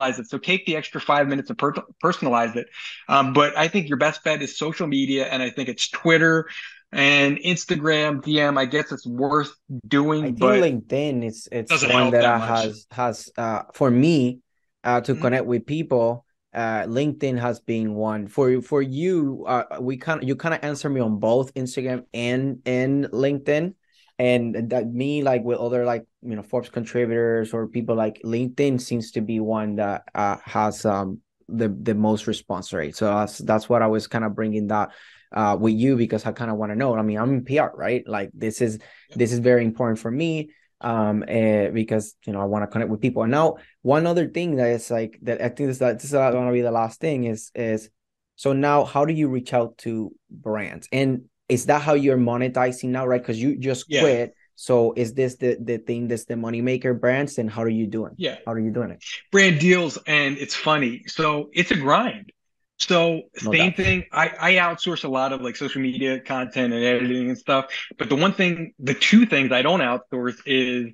[0.00, 0.28] it.
[0.28, 2.66] So take the extra five minutes to per- personalize it.
[3.08, 6.48] Um, but I think your best bet is social media, and I think it's Twitter
[6.92, 8.58] and Instagram DM.
[8.58, 9.52] I guess it's worth
[9.86, 10.24] doing.
[10.24, 14.40] I but LinkedIn it's it's one that, that has has uh, for me
[14.82, 15.22] uh, to mm-hmm.
[15.22, 16.24] connect with people.
[16.58, 18.26] Uh, LinkedIn has been one.
[18.26, 19.44] For for you.
[19.46, 23.74] Uh, we kind you kind of answer me on both Instagram and and LinkedIn.
[24.18, 28.80] And that me like with other like you know forbes contributors or people like linkedin
[28.80, 32.96] seems to be one that uh, has um the the most response rate.
[32.96, 34.90] So that's that's what i was kind of bringing that
[35.30, 36.92] uh with you because i kind of want to know.
[36.96, 38.02] I mean i'm in pr right?
[38.04, 38.80] Like this is
[39.14, 42.90] this is very important for me um uh, because you know i want to connect
[42.90, 43.22] with people.
[43.22, 46.46] And now one other thing that is like that i think this, this is going
[46.46, 47.90] to be the last thing is is
[48.38, 50.88] so now how do you reach out to brands?
[50.92, 53.20] And is that how you're monetizing now right?
[53.20, 54.00] Because you just yeah.
[54.00, 54.34] quit.
[54.54, 57.38] So is this the the thing that's the moneymaker brands?
[57.38, 58.14] And how are you doing?
[58.16, 58.36] Yeah.
[58.46, 59.02] How are you doing it?
[59.32, 61.02] Brand deals and it's funny.
[61.08, 62.30] So it's a grind
[62.78, 63.76] so no same doubt.
[63.76, 67.66] thing I, I outsource a lot of like social media content and editing and stuff
[67.98, 70.92] but the one thing the two things i don't outsource is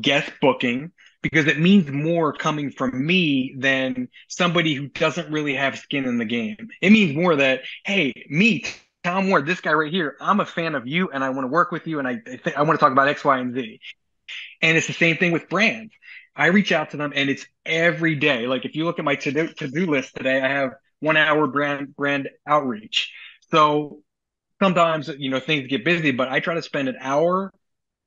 [0.00, 5.78] guest booking because it means more coming from me than somebody who doesn't really have
[5.78, 6.68] skin in the game.
[6.80, 8.64] It means more that, hey, me,
[9.02, 11.48] Tom Ward, this guy right here, I'm a fan of you and I want to
[11.48, 13.80] work with you and I I, I want to talk about X, Y, and Z.
[14.62, 15.92] And it's the same thing with brands.
[16.34, 18.46] I reach out to them and it's every day.
[18.46, 21.94] Like if you look at my to-do, to-do list today, I have one hour brand
[21.96, 23.12] brand outreach.
[23.50, 24.02] So
[24.62, 27.52] sometimes you know things get busy, but I try to spend an hour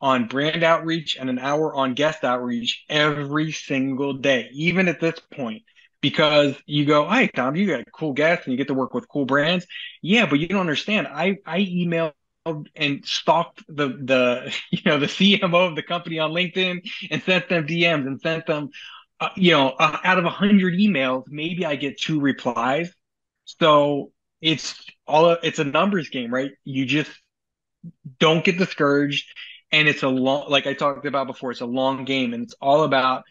[0.02, 5.20] on brand outreach and an hour on guest outreach every single day, even at this
[5.34, 5.64] point
[6.02, 8.94] because you go, hey Tom, you got a cool guests and you get to work
[8.94, 9.66] with cool brands.
[10.02, 11.08] Yeah, but you don't understand.
[11.08, 12.14] I I emailed
[12.76, 17.50] and stalked the the you know the CMO of the company on LinkedIn and sent
[17.50, 18.70] them DMs and sent them
[19.20, 22.92] uh, you know uh, out of a hundred emails, maybe I get two replies.
[23.46, 24.76] So it's
[25.08, 26.52] all it's a numbers game, right?
[26.64, 27.12] You just
[28.20, 29.26] don't get discouraged,
[29.72, 31.52] and it's a long like I talked about before.
[31.52, 33.24] It's a long game, and it's all about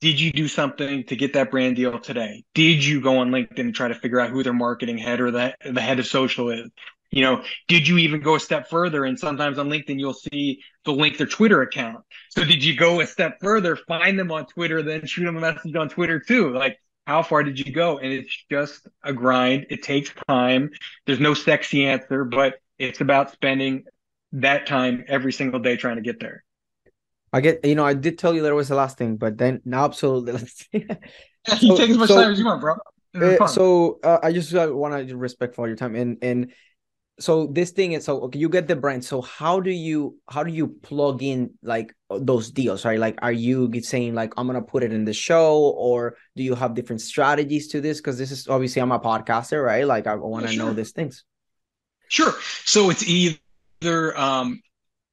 [0.00, 2.44] did you do something to get that brand deal today?
[2.54, 5.30] Did you go on LinkedIn and try to figure out who their marketing head or
[5.30, 6.68] the, the head of social is?
[7.10, 9.04] You know, did you even go a step further?
[9.04, 12.04] And sometimes on LinkedIn, you'll see the link their Twitter account.
[12.30, 15.40] So did you go a step further, find them on Twitter, then shoot them a
[15.40, 16.52] message on Twitter too?
[16.52, 17.98] Like, how far did you go?
[17.98, 19.66] And it's just a grind.
[19.70, 20.70] It takes time.
[21.06, 23.84] There's no sexy answer, but it's about spending
[24.32, 26.42] that time every single day trying to get there.
[27.32, 29.60] I get, you know, I did tell you there was the last thing, but then
[29.64, 30.38] now absolutely.
[30.38, 30.66] so,
[31.60, 32.74] you take as much so, time as you want, bro.
[33.14, 36.52] Uh, so uh, I just uh, want to respect for your time and and
[37.18, 39.04] so this thing is so okay you get the brand.
[39.04, 42.98] So how do you how do you plug in like those deals right?
[42.98, 46.54] Like are you saying like i'm gonna put it in the show or do you
[46.54, 48.00] have different strategies to this?
[48.00, 49.86] Because this is obviously i'm a podcaster right?
[49.86, 50.66] Like i want to yeah, sure.
[50.66, 51.24] know these things.
[52.08, 52.34] Sure.
[52.64, 54.60] So it's either um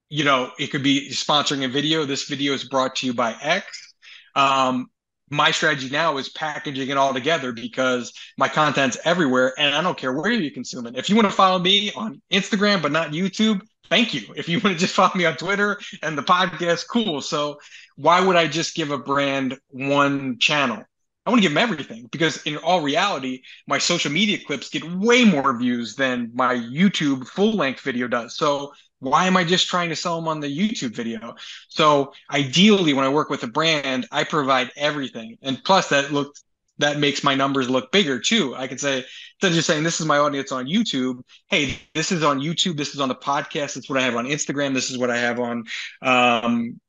[0.09, 2.05] you know it could be sponsoring a video.
[2.05, 3.93] This video is brought to you by x.
[4.35, 4.89] Um
[5.29, 9.97] my strategy now is packaging it all together because my content's everywhere and I don't
[9.97, 10.95] care where you consume it.
[10.95, 14.33] If you want to follow me on Instagram but not YouTube, thank you.
[14.35, 17.21] If you want to just follow me on Twitter and the podcast, cool.
[17.21, 17.59] So
[17.95, 20.83] why would I just give a brand one channel?
[21.25, 24.83] I want to give them everything because in all reality, my social media clips get
[24.83, 28.35] way more views than my YouTube full length video does.
[28.35, 31.35] So why am I just trying to sell them on the YouTube video?
[31.69, 35.37] So ideally, when I work with a brand, I provide everything.
[35.41, 36.43] And plus that looks
[36.79, 38.55] that makes my numbers look bigger too.
[38.55, 42.11] I can say, instead of just saying this is my audience on YouTube, hey, this
[42.11, 44.73] is on YouTube, this is on the podcast, this is what I have on Instagram,
[44.73, 45.65] this is what I have on
[46.01, 46.79] um,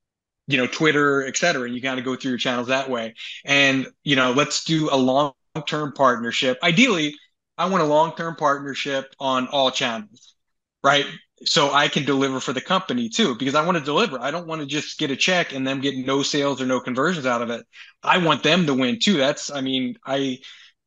[0.46, 1.64] you know, Twitter, et cetera.
[1.64, 3.14] And you got to go through your channels that way.
[3.44, 6.59] And, you know, let's do a long-term partnership.
[6.62, 7.14] Ideally,
[7.57, 10.35] I want a long-term partnership on all channels,
[10.83, 11.07] right?
[11.44, 14.20] so I can deliver for the company too, because I want to deliver.
[14.20, 16.80] I don't want to just get a check and them get no sales or no
[16.80, 17.66] conversions out of it.
[18.02, 19.16] I want them to win too.
[19.16, 20.38] That's, I mean, I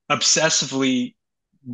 [0.10, 1.16] obsessively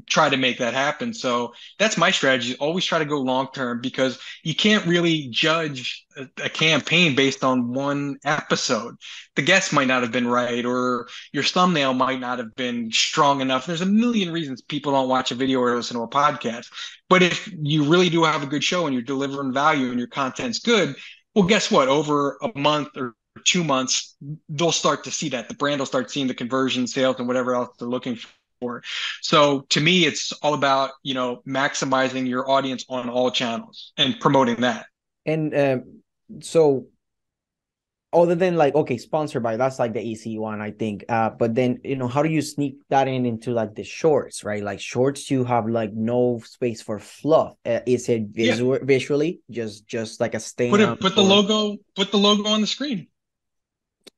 [0.07, 1.13] try to make that happen.
[1.13, 2.55] So that's my strategy.
[2.57, 7.43] Always try to go long term because you can't really judge a, a, campaign based
[7.43, 8.95] on one episode.
[9.35, 13.41] The guest might not have been right, or your thumbnail might not have been strong
[13.41, 13.65] enough.
[13.65, 16.67] There's a million reasons people don't watch a video or listen to a podcast.
[17.09, 20.07] But if you really do have a good show and you're delivering value and your
[20.07, 20.95] content's good,
[21.35, 21.87] well, guess what?
[21.87, 24.15] Over a month or two months,
[24.49, 25.49] they'll start to see that.
[25.49, 28.27] The brand will start seeing the conversion, sales, and whatever else they're looking for
[28.63, 28.83] for.
[29.21, 34.19] So to me, it's all about you know maximizing your audience on all channels and
[34.19, 34.87] promoting that.
[35.25, 35.77] And uh,
[36.41, 36.87] so,
[38.11, 41.05] other than like okay, sponsored by that's like the easy one, I think.
[41.09, 44.43] Uh, but then you know, how do you sneak that in into like the shorts,
[44.43, 44.63] right?
[44.63, 47.53] Like shorts, you have like no space for fluff.
[47.65, 48.83] Uh, is it visual yeah.
[48.83, 50.71] visually just just like a stain?
[50.71, 53.07] Put it, put the logo, put the logo on the screen.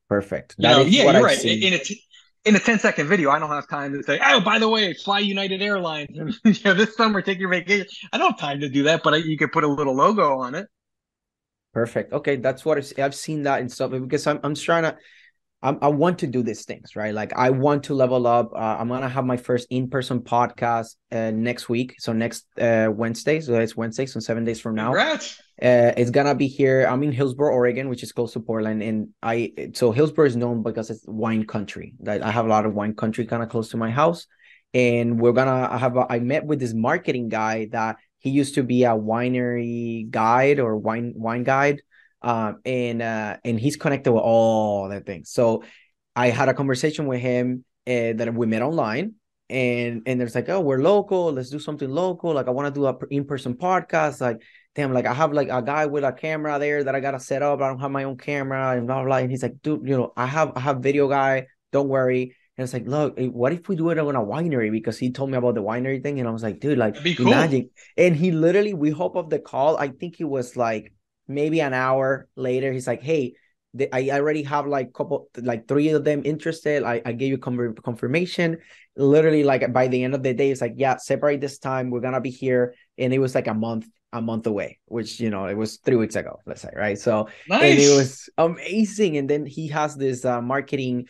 [0.07, 0.55] Perfect.
[0.59, 1.45] That know, yeah, you're I've right.
[1.45, 2.03] In, in a t-
[2.45, 4.93] in a 10 second video, I don't have time to say, oh, by the way,
[4.93, 7.87] fly United Airlines and you know, this summer take your vacation.
[8.13, 10.39] I don't have time to do that, but I, you could put a little logo
[10.39, 10.67] on it.
[11.73, 12.13] Perfect.
[12.13, 14.97] Okay, that's what I've, seen that and stuff because I'm I'm trying to.
[15.65, 17.13] I'm, I want to do these things, right?
[17.13, 18.51] Like I want to level up.
[18.53, 23.41] Uh, I'm gonna have my first in-person podcast uh, next week, so next uh, Wednesday.
[23.41, 24.93] So it's Wednesday, so seven days from now.
[24.93, 25.41] Congrats.
[25.59, 26.85] Uh, it's gonna be here.
[26.85, 30.61] I'm in Hillsboro, Oregon, which is close to Portland, and I so Hillsboro is known
[30.61, 31.93] because it's wine country.
[32.01, 34.27] That I have a lot of wine country kind of close to my house,
[34.75, 38.53] and we're gonna I have a, I met with this marketing guy that he used
[38.55, 41.81] to be a winery guide or wine wine guide,
[42.25, 45.29] um, and uh, and he's connected with all the things.
[45.29, 45.63] So
[46.15, 49.13] I had a conversation with him uh, that we met online,
[49.47, 51.31] and and there's like, oh, we're local.
[51.31, 52.33] Let's do something local.
[52.33, 54.19] Like I want to do a in person podcast.
[54.19, 54.41] Like
[54.73, 57.43] damn, like I have like a guy with a camera there that I gotta set
[57.43, 57.61] up.
[57.61, 59.05] I don't have my own camera and blah blah.
[59.05, 59.17] blah.
[59.17, 61.45] And he's like, dude, you know, I have I have video guy.
[61.71, 62.35] Don't worry.
[62.57, 64.71] And it's like, look, eh, what if we do it on a winery?
[64.71, 67.27] Because he told me about the winery thing, and I was like, dude, like cool.
[67.27, 67.69] imagine.
[67.97, 69.77] And he literally, we hop off the call.
[69.77, 70.91] I think it was like
[71.27, 72.71] maybe an hour later.
[72.71, 73.33] He's like, hey,
[73.73, 76.83] the, I already have like couple, like three of them interested.
[76.83, 78.57] I, I gave you com- confirmation.
[78.95, 81.89] Literally, like by the end of the day, it's like, yeah, separate this time.
[81.89, 82.73] We're gonna be here.
[82.97, 85.97] And it was like a month a month away, which you know it was three
[85.97, 86.97] weeks ago, let's say, right?
[86.97, 87.63] So nice.
[87.63, 89.17] and it was amazing.
[89.17, 91.07] And then he has this uh, marketing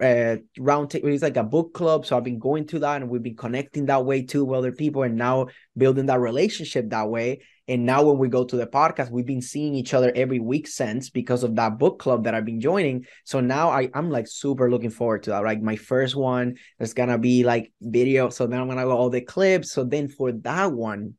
[0.00, 3.08] uh round table it's like a book club so i've been going to that and
[3.08, 7.08] we've been connecting that way too with other people and now building that relationship that
[7.08, 10.38] way and now when we go to the podcast we've been seeing each other every
[10.38, 14.10] week since because of that book club that i've been joining so now I, i'm
[14.10, 18.28] like super looking forward to that like my first one there's gonna be like video
[18.28, 21.14] so then i'm gonna go all the clips so then for that one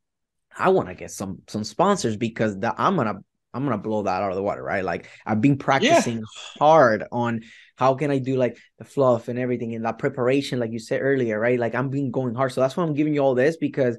[0.58, 3.20] I want to get some some sponsors because the, I'm gonna
[3.54, 4.84] I'm gonna blow that out of the water, right?
[4.84, 6.24] Like I've been practicing yeah.
[6.60, 7.42] hard on
[7.76, 11.02] how can I do like the fluff and everything and that preparation, like you said
[11.02, 11.60] earlier, right?
[11.60, 12.52] Like I'm been going hard.
[12.52, 13.98] So that's why I'm giving you all this because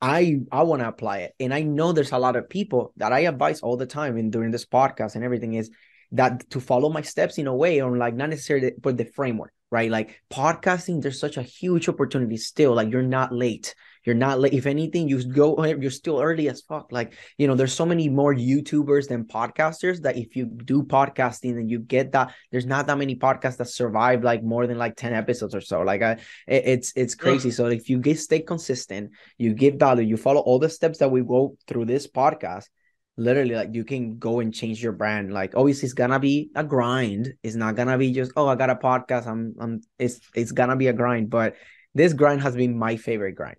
[0.00, 1.34] I I want to apply it.
[1.40, 4.30] And I know there's a lot of people that I advise all the time and
[4.32, 5.70] during this podcast and everything is
[6.12, 9.52] that to follow my steps in a way or like not necessarily but the framework
[9.70, 9.90] right?
[9.90, 13.74] Like podcasting there's such a huge opportunity still like you're not late.
[14.04, 14.54] You're not late.
[14.54, 16.90] If anything you go you're still early as fuck.
[16.90, 21.52] Like you know there's so many more youtubers than podcasters that if you do podcasting
[21.52, 24.96] and you get that there's not that many podcasts that survive like more than like
[24.96, 25.82] 10 episodes or so.
[25.82, 27.50] Like I, it's it's crazy.
[27.50, 31.10] So if you get stay consistent you give value you follow all the steps that
[31.10, 32.68] we go through this podcast
[33.18, 35.32] literally like you can go and change your brand.
[35.32, 37.34] Like obviously it's gonna be a grind.
[37.42, 39.26] It's not gonna be just oh i got a podcast.
[39.26, 41.28] I'm i'm it's it's gonna be a grind.
[41.28, 41.56] But
[41.94, 43.56] this grind has been my favorite grind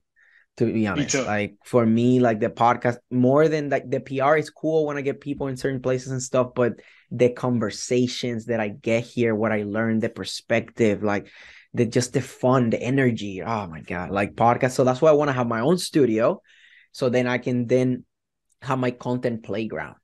[0.57, 1.16] to be honest.
[1.26, 5.01] like for me like the podcast more than like the pr is cool when i
[5.01, 6.74] get people in certain places and stuff but
[7.12, 11.30] the conversations that i get here what i learned the perspective like
[11.74, 13.41] the just the fun the energy.
[13.41, 14.72] Oh my god like podcast.
[14.72, 16.41] So that's why i want to have my own studio
[16.91, 18.03] so then i can then
[18.62, 19.95] have my content playground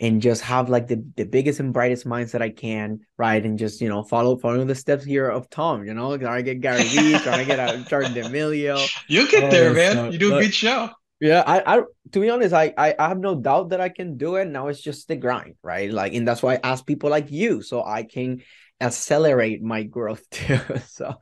[0.00, 3.44] and just have like the, the biggest and brightest minds that I can, right?
[3.44, 5.84] And just you know follow following the steps here of Tom.
[5.84, 8.78] You know, trying to get Gary Vee, trying to get a Jordan D'Amelio.
[9.08, 10.12] You get there, oh, man.
[10.12, 10.90] you do a good show.
[11.20, 11.82] Yeah, I, I
[12.12, 14.46] to be honest, I, I I have no doubt that I can do it.
[14.46, 15.90] Now it's just the grind, right?
[15.90, 18.42] Like, and that's why I ask people like you, so I can
[18.80, 20.58] accelerate my growth too.
[20.86, 21.14] so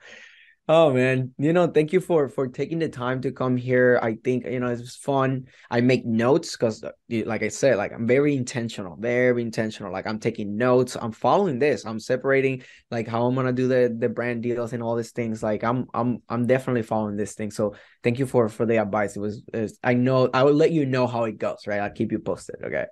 [0.69, 4.01] Oh man, you know, thank you for for taking the time to come here.
[4.03, 5.47] I think you know it was fun.
[5.71, 9.93] I make notes because, uh, like I said, like I'm very intentional, very intentional.
[9.93, 10.97] Like I'm taking notes.
[11.01, 11.87] I'm following this.
[11.87, 15.41] I'm separating like how I'm gonna do the the brand deals and all these things.
[15.41, 17.53] Like I'm I'm I'm definitely following this thing.
[17.53, 19.15] So thank you for for the advice.
[19.15, 21.59] It was, it was I know I will let you know how it goes.
[21.69, 22.57] Right, I'll keep you posted.
[22.65, 22.87] Okay.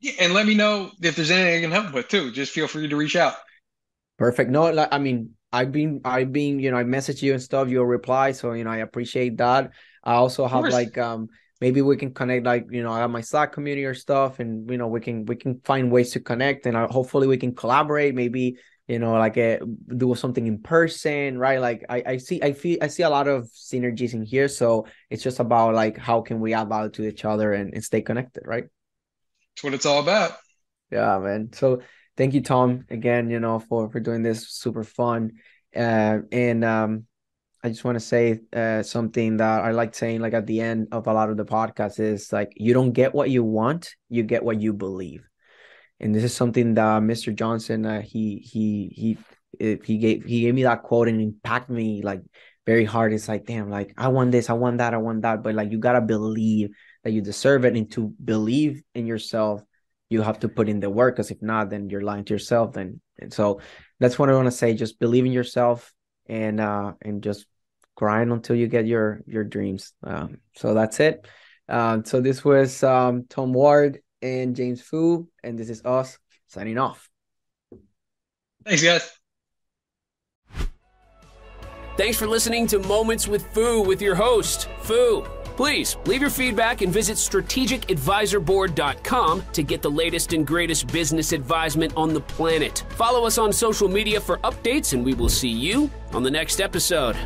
[0.00, 2.32] Yeah, and let me know if there's anything I can help with too.
[2.32, 3.34] Just feel free to reach out.
[4.18, 4.50] Perfect.
[4.50, 7.68] No, like I mean, I've been I've been you know I message you and stuff
[7.68, 9.70] your reply so you know I appreciate that.
[10.04, 11.28] I also have like um
[11.60, 14.70] maybe we can connect like you know I have my Slack community or stuff and
[14.70, 17.54] you know we can we can find ways to connect and I, hopefully we can
[17.54, 22.16] collaborate maybe you know like a, uh, do something in person right like I I
[22.18, 25.74] see I feel I see a lot of synergies in here so it's just about
[25.74, 28.64] like how can we add value to each other and, and stay connected right.
[29.54, 30.36] That's what it's all about.
[30.90, 31.50] Yeah, man.
[31.52, 31.80] So
[32.18, 35.32] thank you, Tom, again, you know, for for doing this super fun.
[35.74, 37.06] Uh, and um,
[37.62, 40.88] I just want to say uh, something that I like saying, like at the end
[40.92, 44.24] of a lot of the podcasts, is like you don't get what you want, you
[44.24, 45.26] get what you believe.
[46.00, 47.34] And this is something that Mr.
[47.34, 52.02] Johnson, uh, he he he he gave he gave me that quote and impacted me
[52.02, 52.20] like
[52.66, 53.12] very hard.
[53.12, 55.70] It's like, damn, like I want this, I want that, I want that, but like
[55.70, 56.70] you gotta believe
[57.04, 59.62] that you deserve it, and to believe in yourself
[60.10, 62.72] you have to put in the work because if not then you're lying to yourself.
[62.72, 63.60] Then and so
[64.00, 65.92] that's what i want to say just believe in yourself
[66.26, 67.46] and uh and just
[67.96, 69.92] grind until you get your your dreams.
[70.02, 71.26] Um so that's it.
[71.68, 76.78] Um so this was um tom ward and james Foo and this is us signing
[76.78, 77.08] off.
[78.64, 79.10] Thanks guys.
[81.96, 85.26] Thanks for listening to moments with Foo with your host Foo
[85.58, 91.92] Please leave your feedback and visit strategicadvisorboard.com to get the latest and greatest business advisement
[91.96, 92.84] on the planet.
[92.90, 96.60] Follow us on social media for updates, and we will see you on the next
[96.60, 97.16] episode.